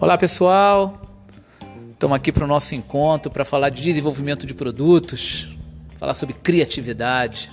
[0.00, 1.02] Olá pessoal,
[1.90, 5.54] estamos aqui para o nosso encontro para falar de desenvolvimento de produtos,
[5.98, 7.52] falar sobre criatividade.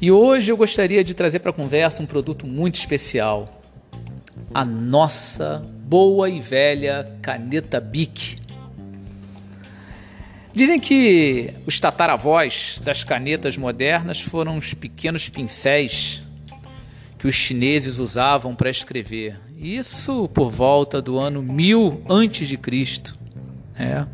[0.00, 3.60] E hoje eu gostaria de trazer para a conversa um produto muito especial,
[4.54, 8.47] a nossa boa e velha caneta Bic.
[10.58, 16.20] Dizem que os tataravós das canetas modernas foram os pequenos pincéis
[17.16, 19.38] que os chineses usavam para escrever.
[19.56, 23.16] Isso por volta do ano 1000 antes de Cristo.
[23.78, 24.04] É.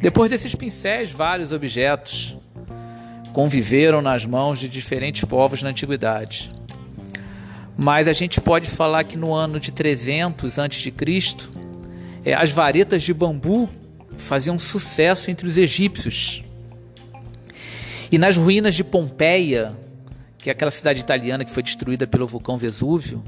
[0.00, 2.38] Depois desses pincéis, vários objetos
[3.34, 6.50] conviveram nas mãos de diferentes povos na antiguidade.
[7.76, 10.94] Mas a gente pode falar que no ano de 300 a.C.,
[12.24, 13.68] é, as varetas de bambu
[14.16, 16.44] faziam sucesso entre os egípcios.
[18.10, 19.76] E nas ruínas de Pompeia,
[20.38, 23.22] que é aquela cidade italiana que foi destruída pelo vulcão Vesúvio,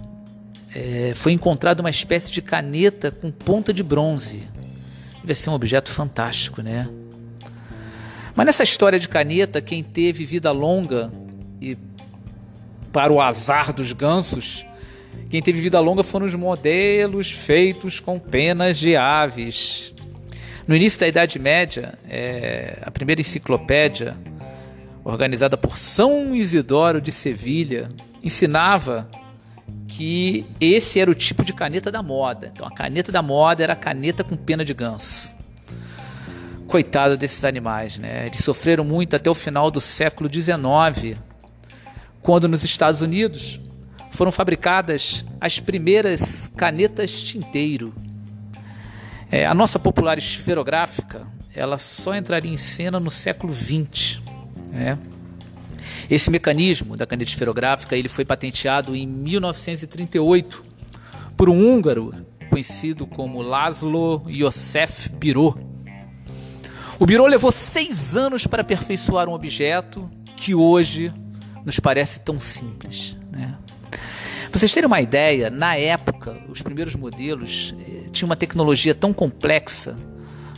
[0.74, 4.42] é, foi encontrada uma espécie de caneta com ponta de bronze.
[5.22, 6.88] Deve ser um objeto fantástico, né?
[8.34, 11.12] Mas nessa história de caneta, quem teve vida longa
[11.60, 11.78] e
[12.92, 14.66] para o azar dos gansos,
[15.30, 19.94] quem teve vida longa foram os modelos feitos com penas de aves.
[20.66, 24.16] No início da Idade Média, é, a primeira enciclopédia,
[25.04, 27.88] organizada por São Isidoro de Sevilha,
[28.22, 29.06] ensinava
[29.86, 32.50] que esse era o tipo de caneta da moda.
[32.50, 35.30] Então, a caneta da moda era a caneta com pena de ganso.
[36.66, 38.26] Coitado desses animais, né?
[38.26, 41.18] Eles sofreram muito até o final do século XIX,
[42.22, 43.60] quando nos Estados Unidos
[44.10, 47.92] foram fabricadas as primeiras canetas tinteiro.
[49.30, 54.20] É, a nossa popular esferográfica, ela só entraria em cena no século XX.
[54.70, 54.98] Né?
[56.10, 60.64] Esse mecanismo da caneta esferográfica ele foi patenteado em 1938
[61.36, 62.14] por um húngaro
[62.50, 65.56] conhecido como Laszlo Josef Biro.
[66.98, 71.12] O Biro levou seis anos para aperfeiçoar um objeto que hoje
[71.64, 73.16] nos parece tão simples.
[73.32, 73.56] Né?
[74.50, 77.74] Para vocês terem uma ideia, na época, os primeiros modelos
[78.14, 79.96] tinham uma tecnologia tão complexa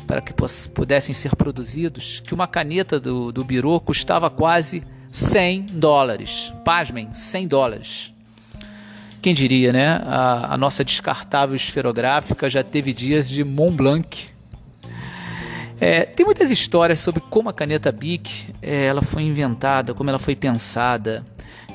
[0.06, 0.32] para que
[0.72, 6.52] pudessem ser produzidos que uma caneta do, do Biro custava quase 100 dólares.
[6.64, 8.12] Pasmem, 100 dólares.
[9.20, 10.00] Quem diria, né?
[10.04, 14.28] A, a, nossa descartável esferográfica já teve dias de Mont Blanc.
[15.80, 20.18] É, tem muitas histórias sobre como a caneta Bic é, ela foi inventada, como ela
[20.18, 21.24] foi pensada.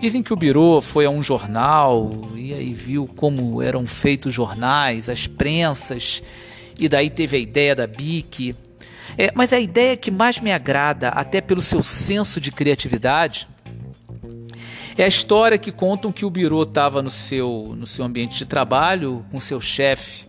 [0.01, 5.07] Dizem que o Biro foi a um jornal e aí viu como eram feitos jornais,
[5.07, 6.23] as prensas,
[6.79, 8.55] e daí teve a ideia da Bic.
[9.15, 13.47] É, mas a ideia que mais me agrada, até pelo seu senso de criatividade,
[14.97, 18.47] é a história que contam que o Biro estava no seu, no seu ambiente de
[18.47, 20.25] trabalho, com seu chefe,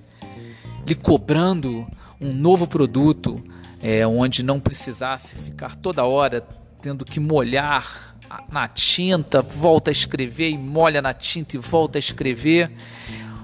[0.86, 1.86] lhe cobrando
[2.20, 3.42] um novo produto,
[3.80, 6.46] é, onde não precisasse ficar toda hora
[6.82, 8.11] tendo que molhar
[8.50, 12.70] na tinta, volta a escrever e molha na tinta e volta a escrever.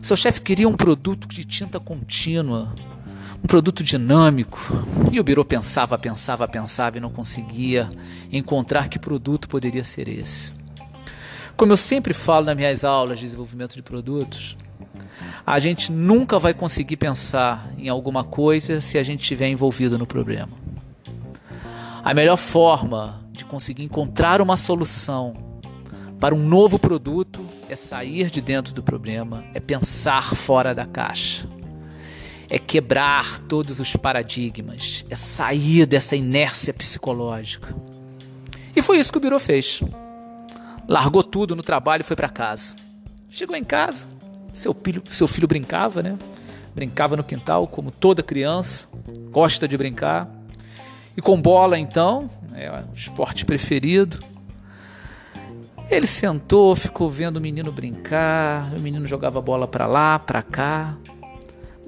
[0.01, 2.73] Seu chefe queria um produto de tinta contínua,
[3.43, 4.59] um produto dinâmico.
[5.11, 7.91] E o Biro pensava, pensava, pensava e não conseguia
[8.31, 10.53] encontrar que produto poderia ser esse.
[11.57, 14.57] Como eu sempre falo nas minhas aulas de desenvolvimento de produtos,
[15.45, 20.07] a gente nunca vai conseguir pensar em alguma coisa se a gente estiver envolvido no
[20.07, 20.53] problema.
[22.05, 25.35] A melhor forma de conseguir encontrar uma solução
[26.21, 31.49] para um novo produto é sair de dentro do problema, é pensar fora da caixa
[32.51, 37.75] é quebrar todos os paradigmas, é sair dessa inércia psicológica.
[38.75, 39.83] E foi isso que o Biro fez.
[40.89, 42.75] Largou tudo no trabalho e foi para casa.
[43.29, 44.09] Chegou em casa,
[44.53, 46.17] seu filho, seu filho brincava, né?
[46.75, 48.87] Brincava no quintal, como toda criança,
[49.31, 50.29] gosta de brincar.
[51.19, 54.21] E com bola, então, é o esporte preferido.
[55.91, 60.97] Ele sentou, ficou vendo o menino brincar, o menino jogava bola para lá, para cá.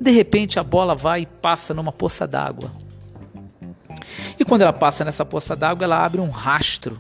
[0.00, 2.73] De repente a bola vai e passa numa poça d'água.
[4.37, 6.99] E quando ela passa nessa poça d'água, ela abre um rastro.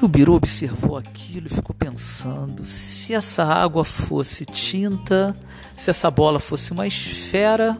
[0.00, 5.34] E o Biru observou aquilo e ficou pensando: se essa água fosse tinta,
[5.74, 7.76] se essa bola fosse uma esfera,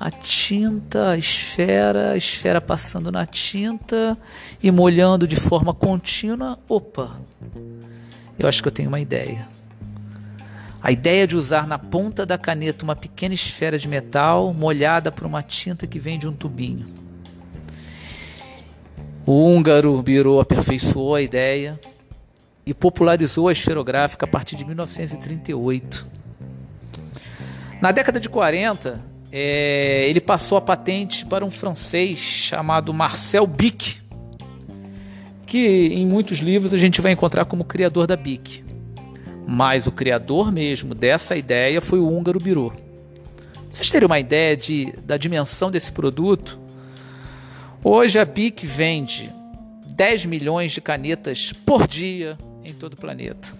[0.00, 4.16] a tinta, a esfera, a esfera passando na tinta
[4.62, 7.20] e molhando de forma contínua, opa,
[8.38, 9.46] eu acho que eu tenho uma ideia.
[10.82, 15.26] A ideia de usar na ponta da caneta uma pequena esfera de metal molhada por
[15.26, 16.86] uma tinta que vem de um tubinho.
[19.26, 21.78] O húngaro Biro aperfeiçoou a ideia
[22.64, 26.06] e popularizou a esferográfica a partir de 1938.
[27.82, 34.00] Na década de 40, é, ele passou a patente para um francês chamado Marcel Bic,
[35.46, 38.64] que em muitos livros a gente vai encontrar como criador da Bic.
[39.46, 42.72] Mas o criador mesmo dessa ideia foi o húngaro Biro.
[43.68, 46.58] Vocês terem uma ideia de, da dimensão desse produto?
[47.82, 49.32] Hoje a Bic vende
[49.86, 53.52] 10 milhões de canetas por dia em todo o planeta.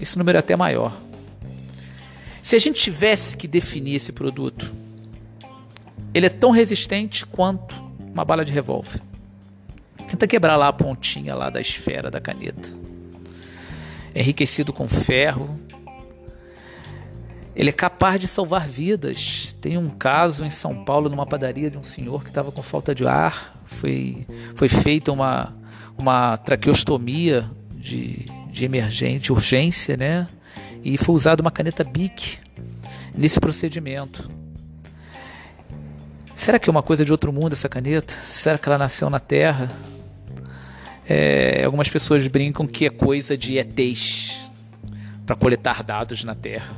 [0.00, 0.96] Esse número é até maior.
[2.40, 4.72] Se a gente tivesse que definir esse produto,
[6.14, 7.74] ele é tão resistente quanto
[8.12, 9.00] uma bala de revólver.
[10.08, 12.68] Tenta quebrar lá a pontinha lá da esfera da caneta.
[14.14, 15.58] É enriquecido com ferro.
[17.54, 19.54] Ele é capaz de salvar vidas.
[19.60, 22.94] Tem um caso em São Paulo, numa padaria, de um senhor que estava com falta
[22.94, 23.60] de ar.
[23.66, 25.54] Foi, foi feita uma,
[25.96, 30.26] uma traqueostomia de, de emergente, urgência, né?
[30.82, 32.38] E foi usada uma caneta BIC
[33.14, 34.30] nesse procedimento.
[36.38, 38.14] Será que é uma coisa de outro mundo essa caneta?
[38.24, 39.72] Será que ela nasceu na Terra?
[41.06, 44.40] É, algumas pessoas brincam que é coisa de ETs
[45.26, 46.76] para coletar dados na Terra.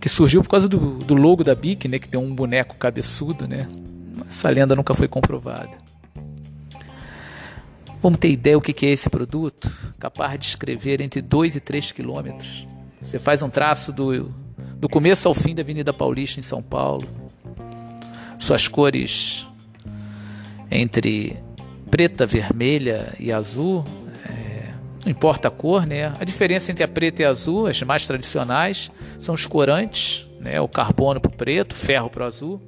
[0.00, 3.48] Que surgiu por causa do, do logo da BIC, né, que tem um boneco cabeçudo,
[3.48, 3.66] né?
[4.28, 5.76] Essa lenda nunca foi comprovada.
[8.00, 9.68] Vamos ter ideia o que é esse produto?
[9.98, 12.68] Capaz de escrever entre 2 e 3 quilômetros.
[13.02, 14.32] Você faz um traço do,
[14.76, 17.24] do começo ao fim da Avenida Paulista em São Paulo
[18.38, 19.46] suas cores
[20.70, 21.36] entre
[21.90, 23.84] preta, vermelha e azul,
[24.28, 24.70] é,
[25.04, 26.12] não importa a cor, né?
[26.18, 30.60] A diferença entre a preta e a azul, as mais tradicionais, são os corantes, né?
[30.60, 32.60] O carbono para o preto, o ferro para o azul.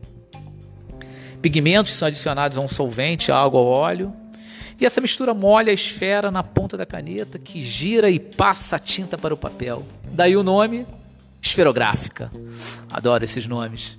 [1.43, 4.13] Pigmentos são adicionados a um solvente, água ou óleo.
[4.79, 8.79] E essa mistura molha a esfera na ponta da caneta que gira e passa a
[8.79, 9.85] tinta para o papel.
[10.13, 10.87] Daí o nome
[11.41, 12.31] esferográfica.
[12.91, 13.99] Adoro esses nomes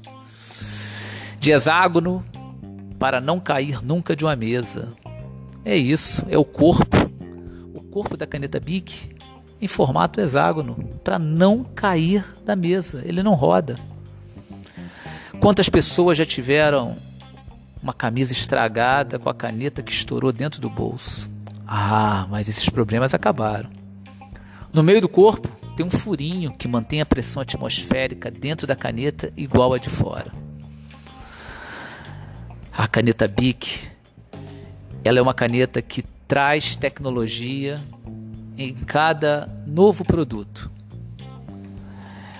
[1.47, 2.25] de hexágono
[2.99, 4.91] para não cair nunca de uma mesa.
[5.63, 6.97] É isso, é o corpo.
[7.73, 9.15] O corpo da caneta Bic
[9.61, 13.01] em formato hexágono para não cair da mesa.
[13.05, 13.79] Ele não roda.
[15.39, 16.97] Quantas pessoas já tiveram
[17.81, 21.29] uma camisa estragada com a caneta que estourou dentro do bolso?
[21.65, 23.69] Ah, mas esses problemas acabaram.
[24.73, 25.47] No meio do corpo
[25.77, 30.45] tem um furinho que mantém a pressão atmosférica dentro da caneta igual a de fora.
[32.77, 33.87] A caneta Bic,
[35.03, 37.83] ela é uma caneta que traz tecnologia
[38.55, 40.71] em cada novo produto.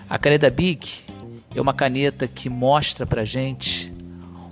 [0.07, 1.05] A caneta Bic
[1.55, 3.91] é uma caneta que mostra para gente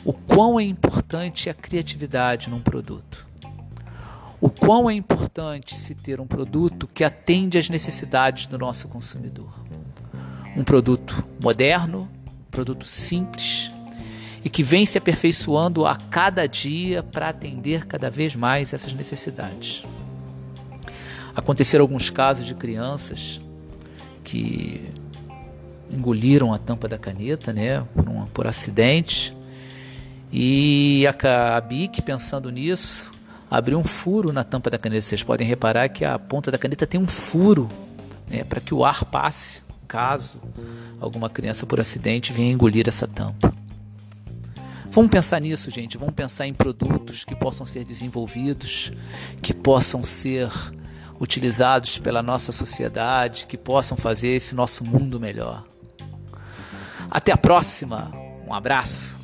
[0.03, 3.27] o quão é importante a criatividade num produto.
[4.41, 9.53] O quão é importante se ter um produto que atende às necessidades do nosso consumidor.
[10.57, 13.71] Um produto moderno, um produto simples,
[14.45, 19.83] e que vem se aperfeiçoando a cada dia para atender cada vez mais essas necessidades.
[21.35, 23.41] Aconteceram alguns casos de crianças
[24.23, 24.85] que
[25.89, 29.35] engoliram a tampa da caneta, né, por, um, por acidente,
[30.31, 33.11] e a, a BIC, pensando nisso,
[33.49, 35.01] abriu um furo na tampa da caneta.
[35.01, 37.67] Vocês podem reparar que a ponta da caneta tem um furo
[38.29, 40.39] né, para que o ar passe, caso
[40.99, 43.54] alguma criança por acidente venha engolir essa tampa.
[44.95, 45.97] Vamos pensar nisso, gente.
[45.97, 48.93] Vamos pensar em produtos que possam ser desenvolvidos,
[49.41, 50.49] que possam ser
[51.19, 55.65] utilizados pela nossa sociedade, que possam fazer esse nosso mundo melhor.
[57.11, 58.09] Até a próxima.
[58.47, 59.14] Um abraço.